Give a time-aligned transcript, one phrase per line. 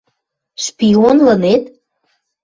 [0.63, 1.63] –Шпионлынет?!